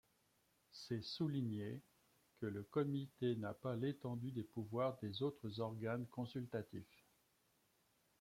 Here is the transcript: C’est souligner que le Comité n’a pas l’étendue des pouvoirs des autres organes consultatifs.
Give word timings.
C’est 0.71 1.03
souligner 1.03 1.79
que 2.39 2.47
le 2.47 2.63
Comité 2.63 3.35
n’a 3.35 3.53
pas 3.53 3.75
l’étendue 3.75 4.31
des 4.31 4.41
pouvoirs 4.41 4.97
des 4.99 5.21
autres 5.21 5.59
organes 5.59 6.07
consultatifs. 6.07 7.05